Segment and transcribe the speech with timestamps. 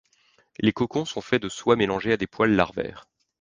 [0.57, 3.07] Les cocons sont faits de soie mélangée à des poils larvaires.